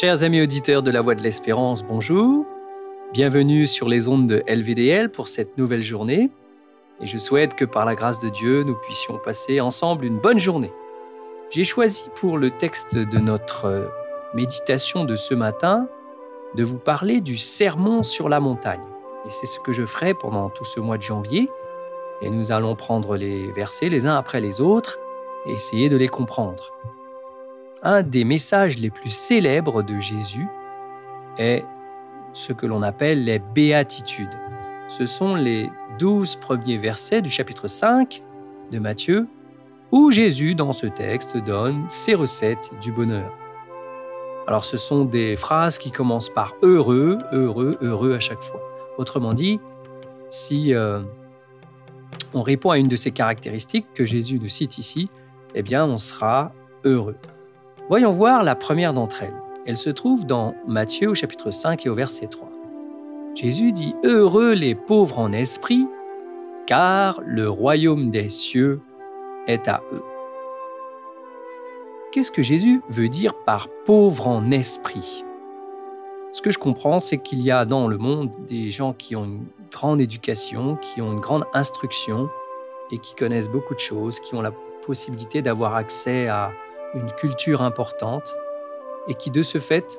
[0.00, 2.46] Chers amis auditeurs de la Voix de l'Espérance, bonjour.
[3.12, 6.30] Bienvenue sur les ondes de LVDL pour cette nouvelle journée.
[7.02, 10.38] Et je souhaite que par la grâce de Dieu, nous puissions passer ensemble une bonne
[10.38, 10.72] journée.
[11.50, 13.88] J'ai choisi pour le texte de notre euh,
[14.32, 15.86] méditation de ce matin
[16.54, 18.80] de vous parler du sermon sur la montagne.
[19.26, 21.50] Et c'est ce que je ferai pendant tout ce mois de janvier.
[22.22, 24.98] Et nous allons prendre les versets les uns après les autres
[25.44, 26.72] et essayer de les comprendre
[27.82, 30.46] un des messages les plus célèbres de Jésus
[31.38, 31.64] est
[32.32, 34.34] ce que l'on appelle les béatitudes.
[34.88, 38.22] Ce sont les douze premiers versets du chapitre 5
[38.70, 39.26] de Matthieu,
[39.92, 43.32] où Jésus, dans ce texte, donne ses recettes du bonheur.
[44.46, 48.60] Alors ce sont des phrases qui commencent par heureux, heureux, heureux à chaque fois.
[48.98, 49.60] Autrement dit,
[50.28, 51.00] si euh,
[52.34, 55.10] on répond à une de ces caractéristiques que Jésus nous cite ici,
[55.54, 56.52] eh bien on sera
[56.84, 57.16] heureux.
[57.90, 59.34] Voyons voir la première d'entre elles.
[59.66, 62.48] Elle se trouve dans Matthieu au chapitre 5 et au verset 3.
[63.34, 65.88] Jésus dit Heureux les pauvres en esprit,
[66.68, 68.80] car le royaume des cieux
[69.48, 70.04] est à eux.
[72.12, 75.24] Qu'est-ce que Jésus veut dire par pauvre en esprit
[76.30, 79.24] Ce que je comprends, c'est qu'il y a dans le monde des gens qui ont
[79.24, 82.28] une grande éducation, qui ont une grande instruction
[82.92, 84.52] et qui connaissent beaucoup de choses, qui ont la
[84.86, 86.52] possibilité d'avoir accès à
[86.94, 88.34] une culture importante
[89.08, 89.98] et qui de ce fait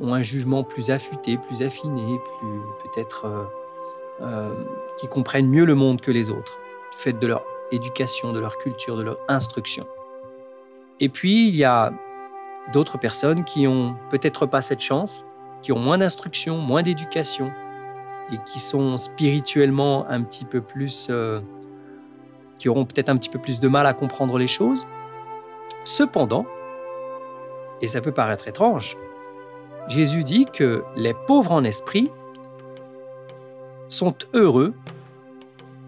[0.00, 3.44] ont un jugement plus affûté, plus affiné, plus peut-être euh,
[4.20, 4.54] euh,
[4.96, 6.58] qui comprennent mieux le monde que les autres,
[6.92, 9.86] fait de leur éducation, de leur culture, de leur instruction.
[11.00, 11.92] Et puis il y a
[12.72, 15.24] d'autres personnes qui ont peut-être pas cette chance,
[15.62, 17.50] qui ont moins d'instruction, moins d'éducation
[18.32, 21.40] et qui sont spirituellement un petit peu plus, euh,
[22.58, 24.86] qui auront peut-être un petit peu plus de mal à comprendre les choses
[25.84, 26.46] Cependant,
[27.80, 28.96] et ça peut paraître étrange,
[29.88, 32.10] Jésus dit que les pauvres en esprit
[33.88, 34.74] sont heureux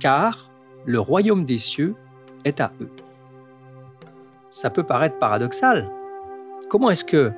[0.00, 0.50] car
[0.86, 1.94] le royaume des cieux
[2.44, 2.90] est à eux.
[4.50, 5.90] Ça peut paraître paradoxal.
[6.68, 7.32] Comment est-ce que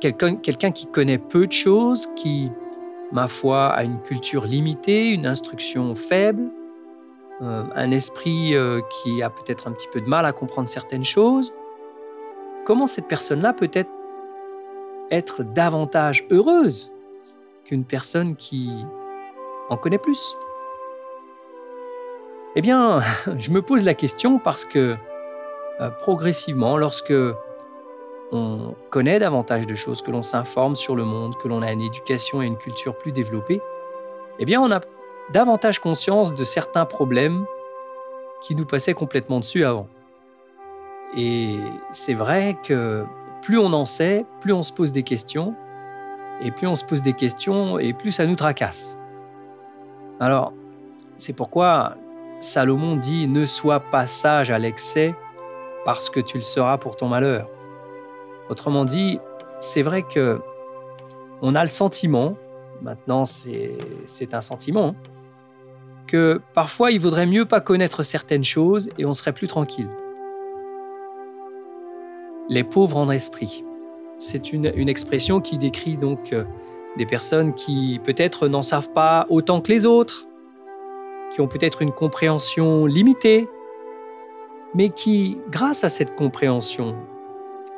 [0.00, 2.50] quelqu'un qui connaît peu de choses, qui,
[3.12, 6.50] ma foi, a une culture limitée, une instruction faible,
[7.40, 11.52] un esprit euh, qui a peut-être un petit peu de mal à comprendre certaines choses,
[12.64, 13.90] comment cette personne-là peut être,
[15.10, 16.92] être davantage heureuse
[17.64, 18.70] qu'une personne qui
[19.68, 20.36] en connaît plus?
[22.56, 23.00] Eh bien,
[23.36, 24.96] je me pose la question parce que
[25.80, 27.14] euh, progressivement, lorsque
[28.32, 31.80] on connaît davantage de choses, que l'on s'informe sur le monde, que l'on a une
[31.80, 33.60] éducation et une culture plus développée,
[34.38, 34.80] eh bien, on a
[35.32, 37.46] davantage conscience de certains problèmes
[38.42, 39.88] qui nous passaient complètement dessus avant.
[41.16, 41.58] Et
[41.90, 43.04] c'est vrai que
[43.42, 45.54] plus on en sait, plus on se pose des questions,
[46.42, 48.98] et plus on se pose des questions, et plus ça nous tracasse.
[50.20, 50.52] Alors,
[51.16, 51.94] c'est pourquoi
[52.40, 55.14] Salomon dit Ne sois pas sage à l'excès,
[55.84, 57.48] parce que tu le seras pour ton malheur.
[58.48, 59.20] Autrement dit,
[59.60, 60.40] c'est vrai que
[61.42, 62.36] on a le sentiment,
[62.82, 64.94] maintenant c'est un sentiment,
[66.06, 69.88] que parfois il vaudrait mieux pas connaître certaines choses et on serait plus tranquille.
[72.48, 73.64] Les pauvres en esprit,
[74.18, 76.44] c'est une, expression qui décrit donc euh,
[76.96, 80.26] des personnes qui peut-être n'en savent pas autant que les autres,
[81.32, 83.48] qui ont peut-être une compréhension limitée,
[84.74, 86.94] mais qui, grâce à cette compréhension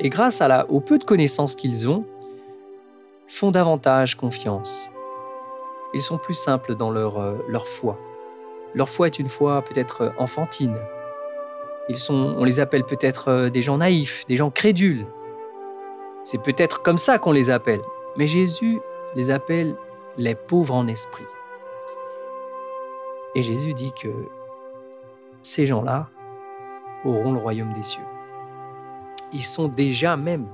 [0.00, 2.04] et grâce à la, au peu de connaissances qu'ils ont,
[3.28, 4.90] font davantage confiance.
[5.94, 7.98] Ils sont plus simples dans leur, euh, leur foi.
[8.76, 10.76] Leur foi est une foi peut-être enfantine.
[11.88, 15.06] Ils sont, on les appelle peut-être euh, des gens naïfs, des gens crédules.
[16.24, 17.80] C'est peut-être comme ça qu'on les appelle.
[18.18, 18.78] Mais Jésus
[19.14, 19.76] les appelle
[20.18, 21.24] les pauvres en esprit.
[23.34, 24.08] Et Jésus dit que
[25.40, 26.10] ces gens-là
[27.04, 28.02] auront le royaume des cieux.
[29.32, 30.46] Ils sont déjà même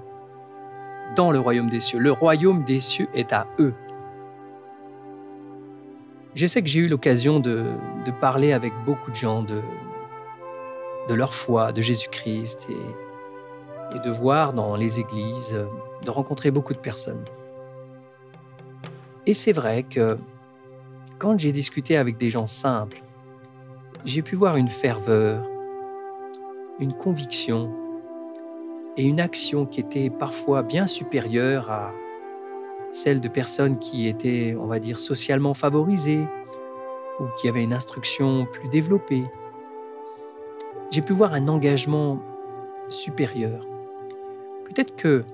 [1.16, 1.98] dans le royaume des cieux.
[1.98, 3.74] Le royaume des cieux est à eux.
[6.34, 7.66] Je sais que j'ai eu l'occasion de,
[8.20, 9.60] parler avec beaucoup de gens de,
[11.14, 15.58] leur foi, de Jésus-Christ, et, et de voir dans les églises,
[16.04, 17.24] de rencontrer beaucoup de personnes.
[19.26, 20.16] Et c'est vrai que
[21.18, 23.02] quand j'ai discuté avec des gens simples,
[24.04, 25.46] j'ai pu voir une ferveur,
[26.80, 27.70] une conviction
[28.96, 31.92] et une action qui était parfois bien supérieure à,
[32.92, 36.24] celle de personnes qui étaient, on va dire, socialement favorisées
[37.18, 39.24] ou qui avaient une instruction plus développée.
[40.90, 42.20] J'ai pu voir un engagement
[42.88, 43.66] supérieur.
[44.66, 45.24] Peut-être que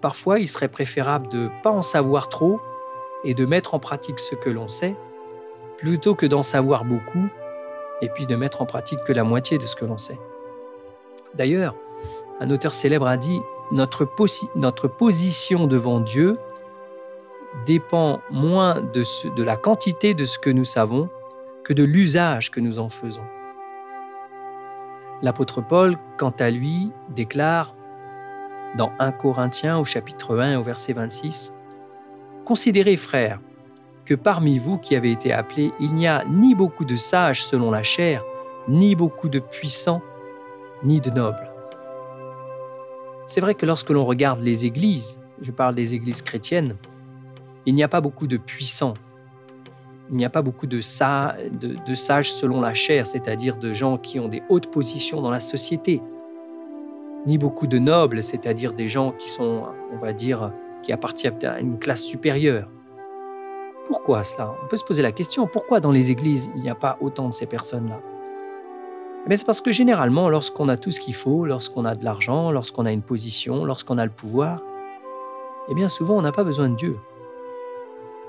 [0.00, 2.60] parfois il serait préférable de ne pas en savoir trop
[3.24, 4.94] et de mettre en pratique ce que l'on sait,
[5.78, 7.26] plutôt que d'en savoir beaucoup
[8.02, 10.18] et puis de mettre en pratique que la moitié de ce que l'on sait.
[11.34, 11.74] D'ailleurs,
[12.40, 13.40] un auteur célèbre a dit
[13.72, 14.06] notre,
[14.56, 16.36] notre position devant Dieu
[17.66, 21.08] dépend moins de, la quantité de ce que nous savons
[21.64, 23.24] que de l'usage que nous en faisons.
[25.22, 27.74] L'apôtre Paul, quant à lui, déclare
[28.76, 31.52] dans 1 Corinthiens au chapitre 1 au verset 26,
[32.44, 33.40] Considérez, frères,
[34.04, 37.70] que parmi vous qui avez été appelés, il n'y a ni beaucoup de sages selon
[37.70, 38.22] la chair,
[38.68, 40.02] ni beaucoup de puissants,
[40.82, 41.50] ni de nobles.
[43.24, 46.76] C'est vrai que lorsque l'on regarde les églises, je parle des églises chrétiennes,
[47.66, 48.94] il n'y a pas beaucoup de puissants,
[50.10, 54.20] il n'y a pas beaucoup de, de sages selon la chair, c'est-à-dire de gens qui
[54.20, 56.02] ont des hautes positions dans la société,
[57.26, 59.62] ni beaucoup de nobles, c'est-à-dire des gens qui sont,
[59.92, 60.52] on va dire,
[60.82, 62.68] qui appartiennent à une classe supérieure.
[63.88, 64.54] Pourquoi cela?
[64.62, 67.28] On peut se poser la question, pourquoi dans les églises il n'y a pas autant
[67.28, 68.00] de ces personnes-là?
[69.28, 72.50] Eh c'est parce que généralement, lorsqu'on a tout ce qu'il faut, lorsqu'on a de l'argent,
[72.50, 74.60] lorsqu'on a une position, lorsqu'on a le pouvoir,
[75.70, 76.98] eh bien souvent on n'a pas besoin de Dieu.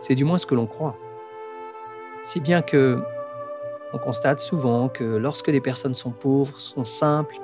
[0.08, 0.96] C'est du moins ce que l'on croit.
[2.22, 3.02] Si bien que
[3.92, 7.40] on constate souvent que lorsque des personnes sont pauvres, sont simples,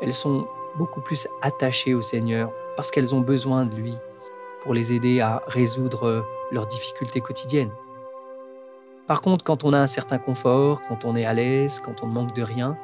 [0.00, 0.46] elles sont
[0.76, 3.94] beaucoup plus attachées au Seigneur parce qu'elles ont besoin de lui
[4.62, 7.72] pour les aider à résoudre leurs difficultés quotidiennes.
[9.08, 12.06] Par contre, quand on a un certain confort, quand on est à l'aise, quand on
[12.06, 12.76] ne manque de rien,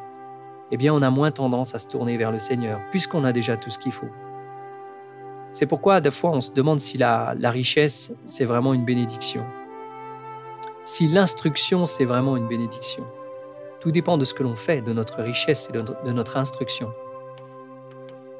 [0.72, 3.56] eh bien on a moins tendance à se tourner vers le Seigneur, puisqu'on a déjà
[3.56, 4.10] tout ce qu'il faut.
[5.56, 9.42] C'est pourquoi, des fois, on se demande si la, la richesse, c'est vraiment une bénédiction.
[10.84, 13.04] Si l'instruction, c'est vraiment une bénédiction.
[13.80, 16.90] Tout dépend de ce que l'on fait, de notre richesse et de notre instruction.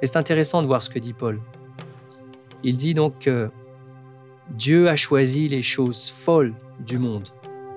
[0.03, 1.41] Et c'est intéressant de voir ce que dit Paul.
[2.63, 3.49] Il dit donc que
[4.51, 7.31] Dieu a choisi les choses folles du monde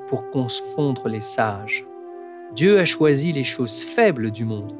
[0.10, 1.86] pour confondre les sages.
[2.58, 4.76] Dieu a choisi les choses faibles du monde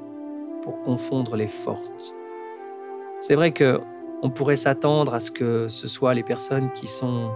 [0.64, 2.14] pour confondre les fortes.
[3.22, 3.80] C'est vrai que
[4.22, 7.32] on pourrait s'attendre à ce que ce soit les personnes qui sont,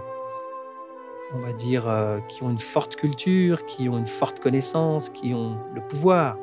[1.32, 5.34] on va dire, euh, qui ont une forte culture, qui ont une forte connaissance, qui
[5.34, 6.36] ont le pouvoir,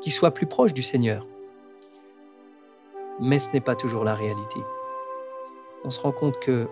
[0.00, 1.26] qui soient plus proches du Seigneur.
[3.20, 4.60] Mais ce n'est pas toujours la réalité.
[5.84, 6.66] On se rend compte que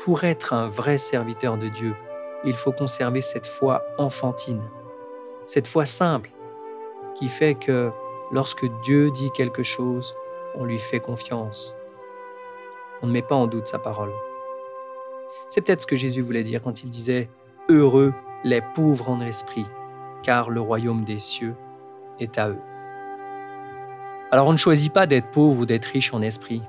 [0.00, 1.94] pour être un vrai serviteur de Dieu,
[2.44, 4.62] il faut conserver cette foi enfantine,
[5.46, 6.30] cette foi simple
[7.14, 7.90] qui fait que
[8.32, 10.16] lorsque Dieu dit quelque chose,
[10.56, 11.74] on lui fait confiance.
[13.02, 14.12] On ne met pas en doute sa parole.
[15.48, 17.28] C'est peut-être ce que Jésus voulait dire quand il disait⁇
[17.74, 18.12] Heureux
[18.44, 19.66] les pauvres en esprit,
[20.22, 21.54] car le royaume des cieux
[22.18, 22.54] est à eux⁇
[24.32, 26.62] alors on ne choisit pas d'être pauvre ou d'être riche en esprit.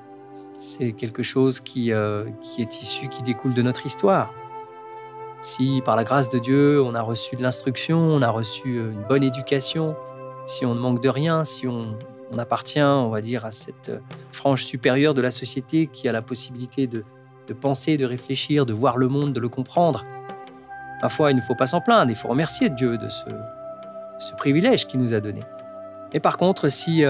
[0.60, 4.34] C'est quelque chose qui, euh, qui est issu, qui découle de notre histoire.
[5.40, 8.92] Si par la grâce de Dieu, on a reçu de l'instruction, on a reçu euh,
[8.92, 9.96] une bonne éducation,
[10.46, 11.98] si on ne manque de rien, si on,
[12.34, 14.00] on appartient, on va dire, à cette euh,
[14.32, 17.04] frange supérieure de la société qui a la possibilité de,
[17.62, 20.04] penser, de réfléchir, de voir le monde, de le comprendre,
[21.02, 24.88] ma foi, il ne faut pas s'en plaindre, il faut remercier Dieu de ce, privilège
[24.88, 25.42] qu'il nous a donné.
[26.14, 27.04] Mais par contre, si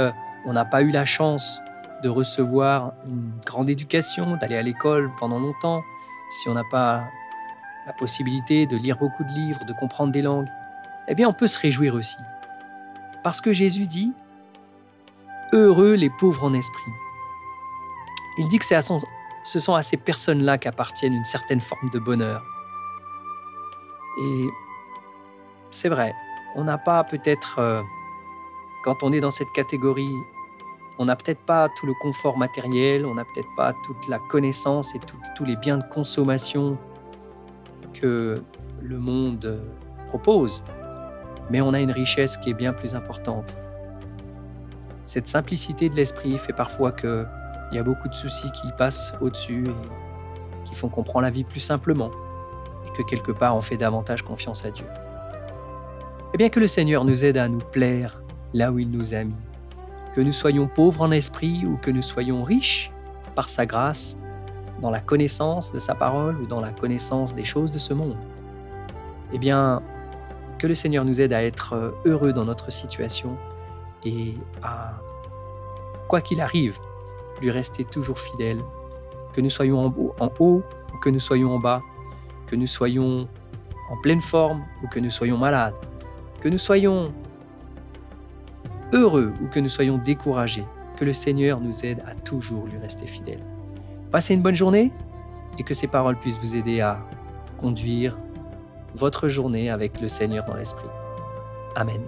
[0.45, 1.61] on n'a pas eu la chance
[2.01, 5.81] de recevoir une grande éducation, d'aller à l'école pendant longtemps,
[6.29, 7.03] si on n'a pas
[7.85, 10.47] la possibilité de lire beaucoup de livres, de comprendre des langues,
[11.07, 12.17] eh bien on peut se réjouir aussi.
[13.23, 14.13] Parce que Jésus dit,
[15.53, 16.91] Heureux les pauvres en esprit.
[18.39, 21.99] Il dit que c'est à ce sont à ces personnes-là qu'appartiennent une certaine forme de
[21.99, 22.43] bonheur.
[24.19, 24.47] Et
[25.69, 26.15] c'est vrai,
[26.55, 27.83] on n'a pas peut-être, euh,
[28.83, 30.15] quand on est dans cette catégorie,
[30.97, 34.95] on n'a peut-être pas tout le confort matériel, on n'a peut-être pas toute la connaissance
[34.95, 34.99] et
[35.35, 36.79] tous les biens de consommation
[37.93, 38.43] que
[38.81, 39.61] le monde
[40.07, 40.63] propose,
[41.51, 43.55] mais on a une richesse qui est bien plus importante.
[45.05, 47.27] Cette simplicité de l'esprit fait parfois qu'il
[47.71, 51.43] y a beaucoup de soucis qui passent au-dessus et qui font qu'on prend la vie
[51.43, 52.11] plus simplement
[52.87, 54.85] et que quelque part on fait davantage confiance à Dieu.
[56.33, 58.21] Et bien que le Seigneur nous aide à nous plaire
[58.53, 59.35] là où il nous a mis
[60.13, 62.91] que nous soyons pauvres en esprit ou que nous soyons riches
[63.35, 64.15] par sa grâce
[64.79, 68.17] dans la connaissance de sa parole ou dans la connaissance des choses de ce monde.
[69.33, 69.81] Eh bien,
[70.59, 73.37] que le Seigneur nous aide à être heureux dans notre situation
[74.05, 74.93] et à,
[76.07, 76.77] quoi qu'il arrive,
[77.41, 78.59] lui rester toujours fidèle,
[79.33, 81.81] que nous soyons en haut, en haut ou que nous soyons en bas,
[82.47, 83.27] que nous soyons
[83.89, 85.75] en pleine forme ou que nous soyons malades,
[86.41, 87.05] que nous soyons
[88.91, 90.65] heureux ou que nous soyons découragés,
[90.97, 93.43] que le Seigneur nous aide à toujours lui rester fidèle.
[94.11, 94.91] Passez une bonne journée
[95.57, 96.99] et que ces paroles puissent vous aider à
[97.59, 98.15] conduire
[98.95, 100.89] votre journée avec le Seigneur dans l'esprit.
[101.75, 102.01] Amen.